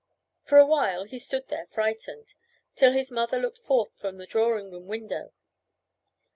[0.41, 2.33] For a while he stood there frightened,
[2.75, 5.31] till his mother looked forth from the drawing room window.